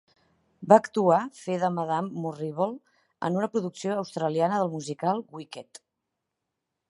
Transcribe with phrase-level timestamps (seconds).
[0.71, 2.67] Va actuar fer de Madame Morrible
[3.29, 5.81] en una producció australiana del musical "Wicked".